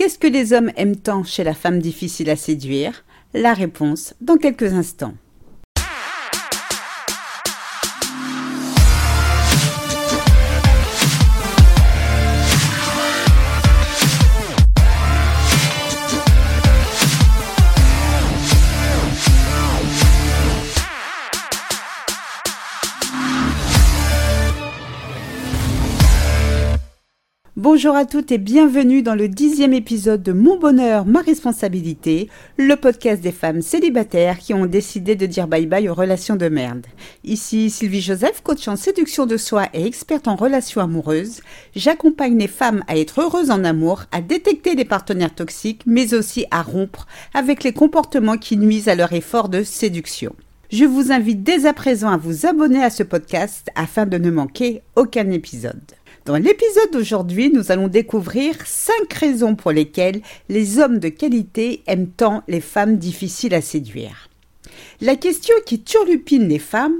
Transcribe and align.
Qu'est-ce 0.00 0.18
que 0.18 0.26
les 0.26 0.54
hommes 0.54 0.72
aiment 0.78 0.96
tant 0.96 1.24
chez 1.24 1.44
la 1.44 1.52
femme 1.52 1.78
difficile 1.78 2.30
à 2.30 2.36
séduire? 2.36 3.04
La 3.34 3.52
réponse 3.52 4.14
dans 4.22 4.38
quelques 4.38 4.72
instants. 4.72 5.12
Bonjour 27.72 27.94
à 27.94 28.04
toutes 28.04 28.32
et 28.32 28.38
bienvenue 28.38 29.00
dans 29.00 29.14
le 29.14 29.28
dixième 29.28 29.72
épisode 29.72 30.24
de 30.24 30.32
Mon 30.32 30.58
bonheur, 30.58 31.06
ma 31.06 31.20
responsabilité, 31.20 32.28
le 32.56 32.74
podcast 32.74 33.22
des 33.22 33.30
femmes 33.30 33.62
célibataires 33.62 34.40
qui 34.40 34.52
ont 34.52 34.66
décidé 34.66 35.14
de 35.14 35.24
dire 35.24 35.46
bye 35.46 35.66
bye 35.66 35.88
aux 35.88 35.94
relations 35.94 36.34
de 36.34 36.48
merde. 36.48 36.84
Ici 37.22 37.70
Sylvie 37.70 38.00
Joseph, 38.00 38.40
coach 38.42 38.66
en 38.66 38.74
séduction 38.74 39.24
de 39.24 39.36
soi 39.36 39.66
et 39.72 39.86
experte 39.86 40.26
en 40.26 40.34
relations 40.34 40.80
amoureuses. 40.80 41.42
J'accompagne 41.76 42.36
les 42.36 42.48
femmes 42.48 42.82
à 42.88 42.98
être 42.98 43.20
heureuses 43.20 43.52
en 43.52 43.62
amour, 43.62 44.02
à 44.10 44.20
détecter 44.20 44.74
les 44.74 44.84
partenaires 44.84 45.36
toxiques, 45.36 45.82
mais 45.86 46.12
aussi 46.12 46.46
à 46.50 46.62
rompre 46.62 47.06
avec 47.34 47.62
les 47.62 47.72
comportements 47.72 48.36
qui 48.36 48.56
nuisent 48.56 48.88
à 48.88 48.96
leur 48.96 49.12
effort 49.12 49.48
de 49.48 49.62
séduction. 49.62 50.34
Je 50.72 50.84
vous 50.84 51.10
invite 51.10 51.44
dès 51.44 51.66
à 51.66 51.72
présent 51.72 52.10
à 52.10 52.16
vous 52.16 52.46
abonner 52.46 52.82
à 52.82 52.90
ce 52.90 53.04
podcast 53.04 53.68
afin 53.76 54.06
de 54.06 54.18
ne 54.18 54.30
manquer 54.30 54.82
aucun 54.94 55.30
épisode. 55.30 55.80
Dans 56.26 56.36
l'épisode 56.36 56.90
d'aujourd'hui, 56.92 57.50
nous 57.50 57.72
allons 57.72 57.88
découvrir 57.88 58.54
5 58.66 59.10
raisons 59.14 59.54
pour 59.54 59.72
lesquelles 59.72 60.20
les 60.50 60.78
hommes 60.78 60.98
de 60.98 61.08
qualité 61.08 61.82
aiment 61.86 62.10
tant 62.10 62.42
les 62.46 62.60
femmes 62.60 62.98
difficiles 62.98 63.54
à 63.54 63.62
séduire. 63.62 64.28
La 65.00 65.16
question 65.16 65.54
qui 65.64 65.80
turlupine 65.80 66.46
les 66.46 66.58
femmes, 66.58 66.96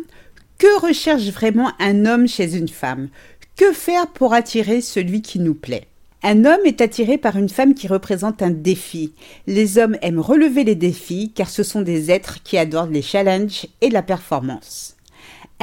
que 0.57 0.81
recherche 0.81 1.29
vraiment 1.29 1.71
un 1.79 2.07
homme 2.07 2.27
chez 2.27 2.57
une 2.57 2.69
femme? 2.69 3.09
Que 3.57 3.73
faire 3.73 4.07
pour 4.07 4.33
attirer 4.33 4.81
celui 4.81 5.21
qui 5.21 5.39
nous 5.39 5.55
plaît? 5.55 5.87
Un 6.23 6.47
homme 6.47 6.65
est 6.65 6.81
attiré 6.81 7.19
par 7.19 7.37
une 7.37 7.51
femme 7.51 7.75
qui 7.75 7.89
représente 7.89 8.41
un 8.41 8.51
défi. 8.51 9.13
Les 9.47 9.77
hommes 9.77 9.99
aiment 10.01 10.21
relever 10.21 10.65
les 10.65 10.75
défis 10.75 11.33
car 11.35 11.51
ce 11.51 11.63
sont 11.63 11.83
des 11.83 12.11
êtres 12.11 12.43
qui 12.43 12.57
adorent 12.57 12.87
les 12.87 13.03
challenges 13.03 13.67
et 13.83 13.91
la 13.91 14.03
performance. 14.03 14.97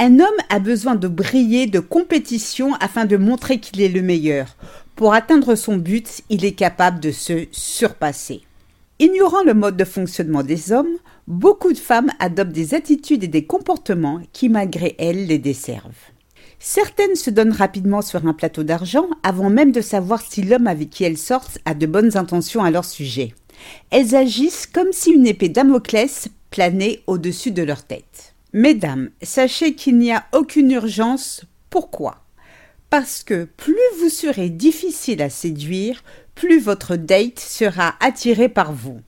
Un 0.00 0.20
homme 0.20 0.28
a 0.48 0.60
besoin 0.60 0.94
de 0.94 1.08
briller, 1.08 1.66
de 1.66 1.80
compétition 1.80 2.74
afin 2.74 3.04
de 3.04 3.16
montrer 3.16 3.58
qu'il 3.58 3.80
est 3.80 3.88
le 3.88 4.00
meilleur. 4.00 4.56
Pour 4.94 5.12
atteindre 5.12 5.56
son 5.56 5.76
but, 5.76 6.22
il 6.30 6.44
est 6.44 6.52
capable 6.52 7.00
de 7.00 7.10
se 7.10 7.46
surpasser. 7.50 8.42
Ignorant 9.00 9.42
le 9.42 9.54
mode 9.54 9.76
de 9.76 9.84
fonctionnement 9.84 10.44
des 10.44 10.70
hommes, 10.70 10.98
beaucoup 11.26 11.72
de 11.72 11.78
femmes 11.78 12.12
adoptent 12.20 12.52
des 12.52 12.74
attitudes 12.74 13.24
et 13.24 13.28
des 13.28 13.44
comportements 13.44 14.20
qui, 14.32 14.48
malgré 14.48 14.94
elles, 15.00 15.26
les 15.26 15.38
desservent. 15.38 16.12
Certaines 16.60 17.16
se 17.16 17.30
donnent 17.30 17.50
rapidement 17.50 18.00
sur 18.00 18.24
un 18.24 18.34
plateau 18.34 18.62
d'argent 18.62 19.08
avant 19.24 19.50
même 19.50 19.72
de 19.72 19.80
savoir 19.80 20.22
si 20.22 20.42
l'homme 20.42 20.68
avec 20.68 20.90
qui 20.90 21.02
elles 21.02 21.18
sortent 21.18 21.58
a 21.64 21.74
de 21.74 21.86
bonnes 21.86 22.16
intentions 22.16 22.62
à 22.62 22.70
leur 22.70 22.84
sujet. 22.84 23.34
Elles 23.90 24.14
agissent 24.14 24.68
comme 24.68 24.92
si 24.92 25.10
une 25.10 25.26
épée 25.26 25.48
Damoclès 25.48 26.28
planait 26.50 27.00
au-dessus 27.08 27.50
de 27.50 27.64
leur 27.64 27.82
tête. 27.82 28.36
Mesdames, 28.52 29.10
sachez 29.22 29.74
qu'il 29.74 29.98
n'y 29.98 30.12
a 30.12 30.26
aucune 30.32 30.70
urgence. 30.70 31.44
Pourquoi? 31.68 32.24
Parce 32.88 33.22
que 33.22 33.44
plus 33.44 33.76
vous 34.00 34.08
serez 34.08 34.48
difficile 34.48 35.20
à 35.20 35.28
séduire, 35.28 36.02
plus 36.34 36.58
votre 36.58 36.96
date 36.96 37.40
sera 37.40 37.94
attiré 38.00 38.48
par 38.48 38.72
vous. 38.72 39.00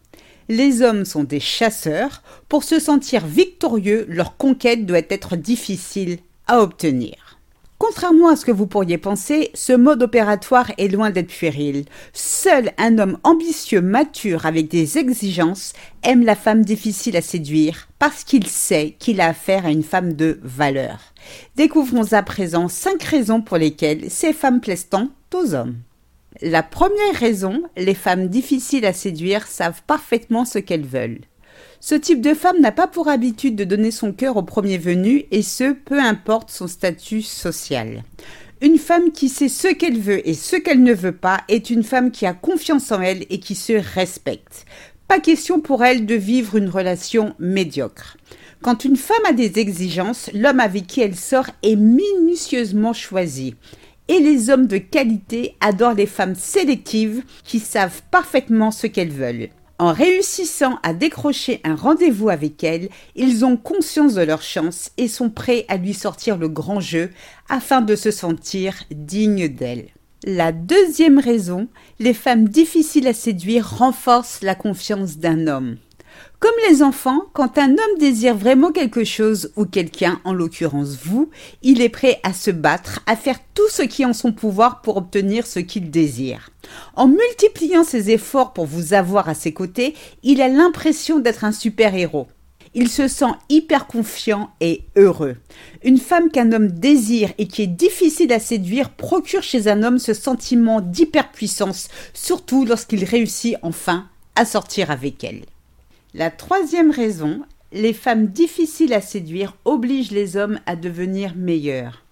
Les 0.51 0.83
hommes 0.83 1.05
sont 1.05 1.25
des 1.25 1.41
chasseurs. 1.41 2.23
Pour 2.49 2.65
se 2.65 2.79
sentir 2.79 3.25
victorieux, 3.25 4.05
leur 4.09 4.37
conquête 4.37 4.85
doit 4.85 4.99
être 5.09 5.37
difficile 5.37 6.19
à 6.47 6.61
obtenir. 6.61 7.40
Contrairement 7.81 8.29
à 8.29 8.37
ce 8.37 8.45
que 8.45 8.53
vous 8.53 8.67
pourriez 8.67 8.99
penser, 8.99 9.51
ce 9.55 9.73
mode 9.73 10.03
opératoire 10.03 10.71
est 10.77 10.89
loin 10.89 11.09
d'être 11.09 11.33
puéril. 11.33 11.87
Seul 12.13 12.73
un 12.77 12.99
homme 12.99 13.17
ambitieux, 13.25 13.81
mature, 13.81 14.45
avec 14.45 14.69
des 14.69 14.99
exigences, 14.99 15.73
aime 16.03 16.23
la 16.23 16.35
femme 16.35 16.63
difficile 16.63 17.17
à 17.17 17.23
séduire, 17.23 17.89
parce 17.99 18.23
qu'il 18.23 18.47
sait 18.47 18.97
qu'il 18.99 19.19
a 19.23 19.29
affaire 19.29 19.65
à 19.65 19.71
une 19.71 19.83
femme 19.83 20.13
de 20.13 20.41
valeur. 20.43 21.15
Découvrons 21.57 22.13
à 22.13 22.23
présent 22.23 22.69
cinq 22.69 23.03
raisons 23.03 23.41
pour 23.41 23.57
lesquelles 23.57 24.11
ces 24.11 24.35
femmes 24.35 24.61
plaisent 24.61 24.91
tant 24.91 25.09
aux 25.35 25.55
hommes. 25.55 25.79
La 26.43 26.63
première 26.63 27.15
raison, 27.15 27.63
les 27.79 27.95
femmes 27.95 28.29
difficiles 28.29 28.85
à 28.85 28.93
séduire 28.93 29.47
savent 29.47 29.81
parfaitement 29.87 30.45
ce 30.45 30.59
qu'elles 30.59 30.87
veulent. 30.87 31.21
Ce 31.83 31.95
type 31.95 32.21
de 32.21 32.35
femme 32.35 32.61
n'a 32.61 32.73
pas 32.73 32.87
pour 32.87 33.09
habitude 33.09 33.57
de 33.57 33.65
donner 33.65 33.91
son 33.91 34.13
cœur 34.13 34.37
au 34.37 34.43
premier 34.43 34.77
venu, 34.77 35.25
et 35.31 35.41
ce, 35.41 35.73
peu 35.73 35.99
importe 35.99 36.51
son 36.51 36.69
statut 36.69 37.23
social. 37.23 38.05
Une 38.61 38.77
femme 38.77 39.13
qui 39.13 39.31
sait 39.31 39.49
ce 39.49 39.69
qu'elle 39.69 39.99
veut 39.99 40.29
et 40.29 40.35
ce 40.35 40.57
qu'elle 40.57 40.83
ne 40.83 40.93
veut 40.93 41.17
pas 41.17 41.41
est 41.49 41.71
une 41.71 41.83
femme 41.83 42.11
qui 42.11 42.27
a 42.27 42.35
confiance 42.35 42.93
en 42.93 43.01
elle 43.01 43.25
et 43.31 43.41
qui 43.41 43.55
se 43.55 43.73
respecte. 43.95 44.67
Pas 45.09 45.21
question 45.21 45.61
pour 45.61 45.83
elle 45.83 46.05
de 46.05 46.15
vivre 46.15 46.57
une 46.57 46.69
relation 46.69 47.35
médiocre. 47.39 48.19
Quand 48.61 48.85
une 48.85 48.97
femme 48.97 49.25
a 49.27 49.33
des 49.33 49.59
exigences, 49.59 50.29
l'homme 50.35 50.61
avec 50.61 50.87
qui 50.87 51.01
elle 51.01 51.17
sort 51.17 51.49
est 51.63 51.77
minutieusement 51.77 52.93
choisi. 52.93 53.55
Et 54.09 54.21
les 54.21 54.51
hommes 54.51 54.67
de 54.67 54.77
qualité 54.77 55.57
adorent 55.61 55.95
les 55.95 56.05
femmes 56.05 56.35
sélectives 56.35 57.23
qui 57.43 57.59
savent 57.59 58.03
parfaitement 58.11 58.71
ce 58.71 58.87
qu'elles 58.87 59.13
veulent. 59.13 59.49
En 59.81 59.95
réussissant 59.95 60.79
à 60.83 60.93
décrocher 60.93 61.63
un 61.65 61.75
rendez-vous 61.75 62.29
avec 62.29 62.63
elle, 62.65 62.91
ils 63.17 63.47
ont 63.47 63.57
conscience 63.57 64.13
de 64.13 64.21
leur 64.21 64.43
chance 64.43 64.91
et 64.99 65.09
sont 65.09 65.31
prêts 65.31 65.65
à 65.69 65.79
lui 65.79 65.95
sortir 65.95 66.37
le 66.37 66.49
grand 66.49 66.81
jeu 66.81 67.09
afin 67.49 67.81
de 67.81 67.97
se 67.97 68.11
sentir 68.11 68.75
dignes 68.91 69.49
d'elle. 69.49 69.89
La 70.23 70.53
deuxième 70.53 71.19
raison, 71.19 71.67
les 71.99 72.13
femmes 72.13 72.47
difficiles 72.47 73.09
à 73.09 73.15
séduire 73.15 73.79
renforcent 73.79 74.43
la 74.43 74.55
confiance 74.55 75.17
d'un 75.17 75.47
homme. 75.47 75.79
Comme 76.41 76.55
les 76.71 76.83
enfants, 76.83 77.25
quand 77.35 77.59
un 77.59 77.71
homme 77.71 77.99
désire 77.99 78.35
vraiment 78.35 78.73
quelque 78.73 79.05
chose 79.05 79.53
ou 79.57 79.67
quelqu'un, 79.67 80.21
en 80.25 80.33
l'occurrence 80.33 80.97
vous, 81.03 81.29
il 81.63 81.83
est 81.83 81.91
prêt 81.91 82.19
à 82.23 82.33
se 82.33 82.51
battre, 82.51 83.01
à 83.07 83.15
faire 83.15 83.39
tout 83.55 83.69
ce 83.69 83.83
qui 83.83 84.03
est 84.03 84.07
en 84.07 84.15
son 84.15 84.33
pouvoir 84.33 84.81
pour 84.81 84.97
obtenir 84.97 85.47
ce 85.47 85.61
qu'il 85.61 85.91
désire. 85.91 86.49
En 86.95 87.09
multipliant 87.09 87.85
ses 87.85 88.11
efforts 88.11 88.55
pour 88.55 88.65
vous 88.65 88.95
avoir 88.95 89.29
à 89.29 89.35
ses 89.35 89.53
côtés, 89.53 89.95
il 90.23 90.41
a 90.41 90.49
l'impression 90.49 91.19
d'être 91.19 91.45
un 91.45 91.53
super-héros. 91.53 92.29
Il 92.73 92.89
se 92.89 93.09
sent 93.09 93.33
hyper 93.49 93.87
confiant 93.89 94.51
et 94.61 94.85
heureux. 94.97 95.37
Une 95.83 95.99
femme 95.99 96.31
qu'un 96.31 96.53
homme 96.53 96.71
désire 96.71 97.33
et 97.37 97.49
qui 97.49 97.63
est 97.63 97.67
difficile 97.67 98.33
à 98.33 98.39
séduire 98.39 98.91
procure 98.91 99.43
chez 99.43 99.67
un 99.67 99.83
homme 99.83 99.99
ce 99.99 100.15
sentiment 100.15 100.81
d'hyperpuissance, 100.81 101.89
surtout 102.15 102.65
lorsqu'il 102.65 103.05
réussit 103.05 103.57
enfin 103.63 104.07
à 104.37 104.45
sortir 104.45 104.91
avec 104.91 105.25
elle. 105.25 105.43
La 106.13 106.33
troisième 106.33 106.91
raison, 106.91 107.43
les 107.71 107.93
femmes 107.93 108.27
difficiles 108.27 108.95
à 108.95 109.01
séduire 109.01 109.57
obligent 109.65 110.11
les 110.11 110.37
hommes 110.37 110.59
à 110.67 110.75
devenir 110.75 111.37
meilleurs. 111.37 112.03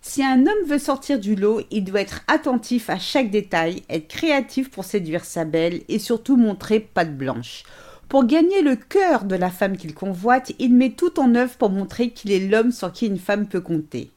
Si 0.00 0.24
un 0.24 0.46
homme 0.46 0.66
veut 0.66 0.78
sortir 0.78 1.20
du 1.20 1.36
lot, 1.36 1.60
il 1.70 1.84
doit 1.84 2.00
être 2.00 2.22
attentif 2.28 2.88
à 2.88 2.98
chaque 2.98 3.30
détail, 3.30 3.82
être 3.90 4.08
créatif 4.08 4.70
pour 4.70 4.84
séduire 4.84 5.26
sa 5.26 5.44
belle 5.44 5.82
et 5.90 5.98
surtout 5.98 6.38
montrer 6.38 6.80
patte 6.80 7.14
blanche. 7.14 7.64
Pour 8.08 8.24
gagner 8.24 8.62
le 8.62 8.74
cœur 8.74 9.24
de 9.24 9.36
la 9.36 9.50
femme 9.50 9.76
qu'il 9.76 9.92
convoite, 9.92 10.52
il 10.58 10.72
met 10.74 10.92
tout 10.92 11.20
en 11.20 11.34
œuvre 11.34 11.56
pour 11.58 11.68
montrer 11.68 12.08
qu'il 12.08 12.32
est 12.32 12.48
l'homme 12.48 12.72
sur 12.72 12.90
qui 12.90 13.06
une 13.06 13.18
femme 13.18 13.46
peut 13.46 13.60
compter 13.60 14.10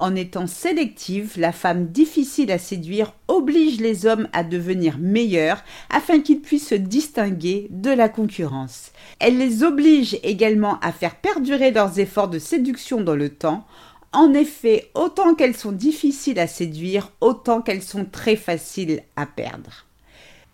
en 0.00 0.16
étant 0.16 0.46
sélective, 0.46 1.34
la 1.36 1.52
femme 1.52 1.86
difficile 1.86 2.50
à 2.50 2.58
séduire 2.58 3.12
oblige 3.28 3.80
les 3.80 4.06
hommes 4.06 4.28
à 4.32 4.42
devenir 4.42 4.98
meilleurs 4.98 5.62
afin 5.90 6.20
qu'ils 6.20 6.40
puissent 6.40 6.68
se 6.68 6.74
distinguer 6.74 7.68
de 7.70 7.90
la 7.90 8.08
concurrence. 8.08 8.92
Elle 9.18 9.38
les 9.38 9.62
oblige 9.62 10.18
également 10.22 10.80
à 10.80 10.90
faire 10.92 11.16
perdurer 11.16 11.70
leurs 11.70 11.98
efforts 11.98 12.28
de 12.28 12.38
séduction 12.38 13.02
dans 13.02 13.14
le 13.14 13.28
temps. 13.28 13.66
En 14.12 14.34
effet, 14.34 14.90
autant 14.94 15.34
qu'elles 15.34 15.56
sont 15.56 15.72
difficiles 15.72 16.40
à 16.40 16.46
séduire, 16.46 17.12
autant 17.20 17.60
qu'elles 17.60 17.82
sont 17.82 18.04
très 18.04 18.36
faciles 18.36 19.02
à 19.16 19.26
perdre. 19.26 19.86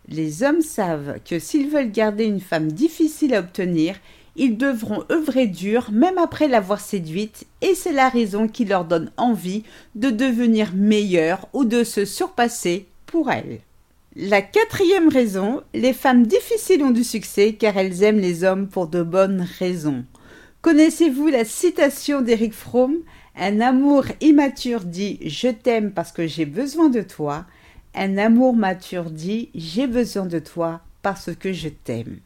Les 0.09 0.43
hommes 0.43 0.61
savent 0.61 1.19
que 1.29 1.39
s'ils 1.39 1.69
veulent 1.69 1.91
garder 1.91 2.25
une 2.25 2.41
femme 2.41 2.71
difficile 2.71 3.35
à 3.35 3.41
obtenir, 3.41 3.97
ils 4.37 4.57
devront 4.57 5.05
œuvrer 5.11 5.47
dur 5.47 5.91
même 5.93 6.19
après 6.19 6.49
l'avoir 6.49 6.81
séduite 6.81 7.47
et 7.63 7.75
c'est 7.75 7.93
la 7.93 8.09
raison 8.09 8.49
qui 8.49 8.65
leur 8.65 8.85
donne 8.85 9.11
envie 9.17 9.63
de 9.95 10.11
devenir 10.11 10.73
meilleurs 10.75 11.49
ou 11.53 11.65
de 11.65 11.85
se 11.85 12.05
surpasser 12.05 12.87
pour 13.07 13.31
elle. 13.31 13.61
La 14.15 14.41
quatrième 14.41 15.09
raison, 15.09 15.63
les 15.75 15.93
femmes 15.93 16.27
difficiles 16.27 16.83
ont 16.83 16.91
du 16.91 17.05
succès 17.05 17.53
car 17.53 17.77
elles 17.77 18.03
aiment 18.03 18.21
les 18.21 18.45
hommes 18.45 18.69
pour 18.69 18.87
de 18.87 19.03
bonnes 19.03 19.47
raisons. 19.59 20.05
Connaissez-vous 20.63 21.29
la 21.29 21.45
citation 21.45 22.23
d'Eric 22.23 22.55
Fromm? 22.55 22.97
Un 23.37 23.61
amour 23.61 24.07
immature 24.23 24.85
dit 24.85 25.19
Je 25.27 25.49
t'aime 25.49 25.93
parce 25.93 26.13
que 26.13 26.27
j'ai 26.27 26.47
besoin 26.47 26.89
de 26.89 27.03
toi. 27.03 27.45
un 27.95 28.17
amour 28.17 28.57
mature 28.57 29.11
dit 29.11 29.51
J'ai 29.55 29.87
besoin 29.87 30.25
de 30.25 30.39
toi 30.39 30.81
parce 31.03 31.31
que 31.35 31.53
je 31.53 31.69
t'aime. 31.69 32.19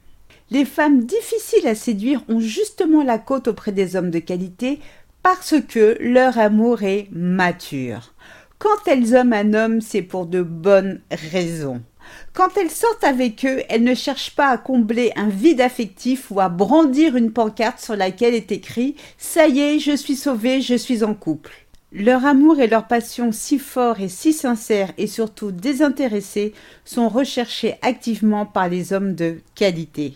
Les 0.53 0.65
femmes 0.65 1.05
difficiles 1.05 1.69
à 1.69 1.77
séduire 1.77 2.25
ont 2.29 2.41
justement 2.41 3.05
la 3.05 3.19
côte 3.19 3.47
auprès 3.47 3.71
des 3.71 3.95
hommes 3.95 4.11
de 4.11 4.19
qualité 4.19 4.81
parce 5.23 5.55
que 5.69 5.97
leur 6.01 6.39
amour 6.39 6.83
est 6.83 7.07
mature. 7.13 8.15
Quand 8.59 8.89
elles 8.89 9.15
aiment 9.15 9.33
un 9.33 9.55
homme, 9.55 9.81
c'est 9.81 10.03
pour 10.03 10.27
de 10.27 10.43
bonnes 10.43 11.03
raisons. 11.13 11.83
Quand 12.33 12.57
elles 12.57 12.71
sortent 12.71 13.05
avec 13.05 13.45
eux, 13.45 13.63
elles 13.69 13.85
ne 13.85 13.95
cherchent 13.95 14.35
pas 14.35 14.49
à 14.49 14.59
combler 14.59 15.13
un 15.15 15.29
vide 15.29 15.61
affectif 15.61 16.33
ou 16.33 16.41
à 16.41 16.49
brandir 16.49 17.15
une 17.17 17.33
pancarte 17.33 17.79
sur 17.79 17.95
laquelle 17.95 18.35
est 18.35 18.51
écrit 18.51 18.97
Ça 19.19 19.47
y 19.47 19.61
est, 19.61 19.79
je 19.79 19.95
suis 19.95 20.17
sauvée, 20.17 20.61
je 20.63 20.75
suis 20.75 21.05
en 21.05 21.15
couple. 21.15 21.53
Leur 21.93 22.25
amour 22.25 22.59
et 22.59 22.67
leur 22.67 22.89
passion 22.89 23.31
si 23.31 23.61
forts 23.61 24.01
et 24.01 24.09
si 24.09 24.33
sincères 24.33 24.93
et 24.99 25.07
surtout 25.07 25.53
désintéressés 25.53 26.55
sont 26.85 27.09
recherchés 27.09 27.77
activement 27.83 28.47
par 28.47 28.69
les 28.69 28.93
hommes 28.93 29.15
de 29.15 29.39
qualité. 29.55 30.15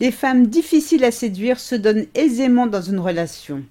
Les 0.00 0.10
femmes 0.10 0.46
difficiles 0.46 1.04
à 1.04 1.10
séduire 1.10 1.60
se 1.60 1.74
donnent 1.74 2.06
aisément 2.14 2.66
dans 2.66 2.82
une 2.82 2.98
relation. 2.98 3.62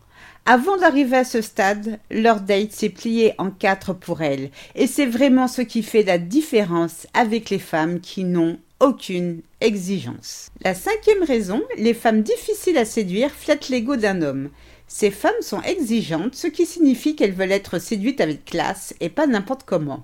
Avant 0.46 0.78
d'arriver 0.78 1.18
à 1.18 1.24
ce 1.24 1.42
stade, 1.42 2.00
leur 2.10 2.42
date 2.42 2.72
s'est 2.72 2.90
plié 2.90 3.34
en 3.38 3.52
quatre 3.52 3.94
pour 3.94 4.22
elles, 4.22 4.50
et 4.76 4.88
c'est 4.88 5.06
vraiment 5.06 5.48
ce 5.48 5.62
qui 5.62 5.84
fait 5.84 6.04
la 6.04 6.18
différence 6.18 7.06
avec 7.14 7.50
les 7.50 7.60
femmes 7.60 8.00
qui 8.00 8.24
n'ont 8.24 8.58
aucune 8.80 9.42
exigence. 9.62 10.50
La 10.64 10.74
cinquième 10.74 11.24
raison, 11.24 11.62
les 11.78 11.94
femmes 11.94 12.24
difficiles 12.24 12.78
à 12.78 12.86
séduire 12.86 13.32
flattent 13.32 13.70
l'ego 13.70 13.96
d'un 13.96 14.22
homme. 14.22 14.50
Ces 14.88 15.12
femmes 15.12 15.32
sont 15.42 15.62
exigeantes, 15.62 16.34
ce 16.34 16.48
qui 16.48 16.66
signifie 16.66 17.16
qu'elles 17.16 17.34
veulent 17.34 17.52
être 17.52 17.78
séduites 17.78 18.22
avec 18.22 18.46
classe 18.46 18.96
et 19.02 19.10
pas 19.10 19.28
n'importe 19.28 19.64
comment. 19.66 20.04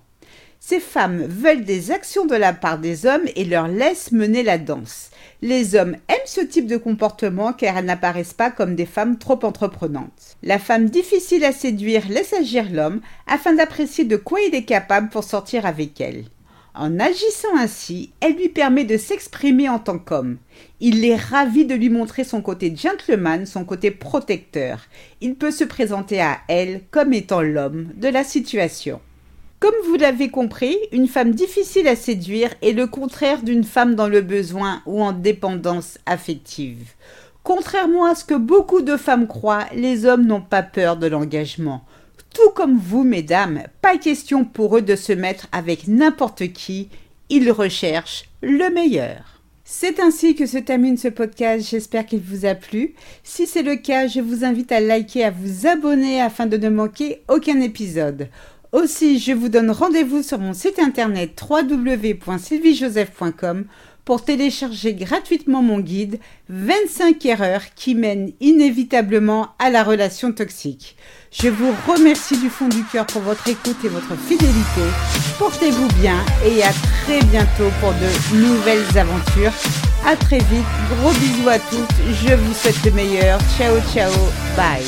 Ces 0.67 0.79
femmes 0.79 1.21
veulent 1.21 1.63
des 1.63 1.91
actions 1.91 2.25
de 2.25 2.33
la 2.33 2.51
part 2.51 2.79
des 2.79 3.05
hommes 3.05 3.27
et 3.35 3.45
leur 3.45 3.67
laissent 3.67 4.11
mener 4.11 4.41
la 4.41 4.57
danse. 4.57 5.11
Les 5.43 5.75
hommes 5.75 5.95
aiment 6.07 6.17
ce 6.25 6.41
type 6.41 6.65
de 6.65 6.77
comportement 6.77 7.53
car 7.53 7.77
elles 7.77 7.85
n'apparaissent 7.85 8.33
pas 8.33 8.49
comme 8.49 8.73
des 8.73 8.87
femmes 8.87 9.19
trop 9.19 9.37
entreprenantes. 9.43 10.37
La 10.41 10.57
femme 10.57 10.89
difficile 10.89 11.45
à 11.45 11.51
séduire 11.51 12.09
laisse 12.09 12.33
agir 12.33 12.65
l'homme 12.71 13.01
afin 13.27 13.53
d'apprécier 13.53 14.05
de 14.05 14.17
quoi 14.17 14.39
il 14.41 14.55
est 14.55 14.65
capable 14.65 15.09
pour 15.09 15.23
sortir 15.23 15.67
avec 15.67 16.01
elle. 16.01 16.23
En 16.73 16.99
agissant 16.99 17.55
ainsi, 17.55 18.09
elle 18.19 18.33
lui 18.33 18.49
permet 18.49 18.85
de 18.85 18.97
s'exprimer 18.97 19.69
en 19.69 19.77
tant 19.77 19.99
qu'homme. 19.99 20.37
Il 20.79 21.05
est 21.05 21.15
ravi 21.15 21.65
de 21.65 21.75
lui 21.75 21.91
montrer 21.91 22.23
son 22.23 22.41
côté 22.41 22.75
gentleman, 22.75 23.45
son 23.45 23.65
côté 23.65 23.91
protecteur. 23.91 24.79
Il 25.21 25.35
peut 25.35 25.51
se 25.51 25.63
présenter 25.63 26.21
à 26.21 26.39
elle 26.47 26.81
comme 26.89 27.13
étant 27.13 27.43
l'homme 27.43 27.89
de 27.97 28.07
la 28.07 28.23
situation. 28.23 28.99
Comme 29.59 29.75
vous 29.87 29.95
l'avez 29.95 30.29
compris, 30.29 30.77
une 30.91 31.07
femme 31.07 31.31
difficile 31.31 31.87
à 31.87 31.95
séduire 31.95 32.53
est 32.61 32.73
le 32.73 32.87
contraire 32.87 33.41
d'une 33.41 33.63
femme 33.63 33.95
dans 33.95 34.09
le 34.09 34.21
besoin 34.21 34.81
ou 34.85 35.01
en 35.01 35.13
dépendance 35.13 35.97
affective. 36.05 36.91
Contrairement 37.43 38.05
à 38.05 38.15
ce 38.15 38.25
que 38.25 38.33
beaucoup 38.33 38.81
de 38.81 38.97
femmes 38.97 39.27
croient, 39.27 39.65
les 39.73 40.05
hommes 40.05 40.25
n'ont 40.25 40.41
pas 40.41 40.63
peur 40.63 40.97
de 40.97 41.07
l'engagement. 41.07 41.85
Tout 42.33 42.49
comme 42.53 42.77
vous, 42.77 43.03
mesdames, 43.03 43.63
pas 43.81 43.97
question 43.97 44.43
pour 44.43 44.77
eux 44.77 44.81
de 44.81 44.97
se 44.97 45.13
mettre 45.13 45.47
avec 45.53 45.87
n'importe 45.87 46.51
qui, 46.51 46.89
ils 47.29 47.49
recherchent 47.49 48.25
le 48.41 48.69
meilleur. 48.73 49.41
C'est 49.67 49.99
ainsi 49.99 50.35
que 50.35 50.45
se 50.45 50.59
termine 50.59 50.95
ce 50.95 51.07
podcast, 51.07 51.67
j'espère 51.67 52.05
qu'il 52.05 52.19
vous 52.19 52.45
a 52.45 52.53
plu. 52.53 52.93
Si 53.23 53.47
c'est 53.47 53.63
le 53.63 53.77
cas, 53.77 54.07
je 54.07 54.19
vous 54.19 54.43
invite 54.43 54.71
à 54.71 54.79
liker, 54.79 55.23
à 55.23 55.31
vous 55.31 55.65
abonner 55.65 56.21
afin 56.21 56.45
de 56.45 56.57
ne 56.57 56.69
manquer 56.69 57.23
aucun 57.29 57.59
épisode. 57.61 58.27
Aussi, 58.75 59.19
je 59.19 59.31
vous 59.31 59.47
donne 59.47 59.71
rendez-vous 59.71 60.21
sur 60.21 60.37
mon 60.37 60.53
site 60.53 60.79
internet 60.79 61.41
www.sylviejoseph.com 61.49 63.63
pour 64.03 64.25
télécharger 64.25 64.93
gratuitement 64.93 65.61
mon 65.61 65.79
guide 65.79 66.19
25 66.49 67.25
erreurs 67.25 67.61
qui 67.77 67.95
mènent 67.95 68.33
inévitablement 68.41 69.55
à 69.59 69.69
la 69.69 69.81
relation 69.81 70.33
toxique. 70.33 70.97
Je 71.31 71.47
vous 71.47 71.73
remercie 71.87 72.37
du 72.37 72.49
fond 72.49 72.67
du 72.67 72.83
cœur 72.83 73.05
pour 73.05 73.21
votre 73.21 73.47
écoute 73.47 73.77
et 73.85 73.87
votre 73.87 74.17
fidélité. 74.17 74.81
Portez-vous 75.39 75.87
bien 76.01 76.17
et 76.45 76.61
à 76.61 76.73
très 77.05 77.21
bientôt 77.27 77.71
pour 77.79 77.93
de 77.93 78.09
nouvelles 78.35 78.97
aventures. 78.97 79.53
À 80.05 80.17
très 80.17 80.39
vite, 80.39 80.65
gros 80.99 81.13
bisous 81.13 81.47
à 81.47 81.59
toutes, 81.59 81.95
je 82.25 82.35
vous 82.35 82.53
souhaite 82.53 82.83
le 82.83 82.91
meilleur. 82.91 83.39
Ciao 83.57 83.79
ciao, 83.93 84.11
bye. 84.57 84.83